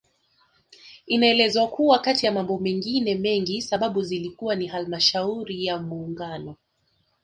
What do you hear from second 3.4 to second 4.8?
sababu zilikuwa ni